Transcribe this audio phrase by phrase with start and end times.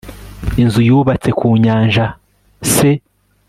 [0.61, 2.05] inzu yubatse kunyanja
[2.73, 2.89] se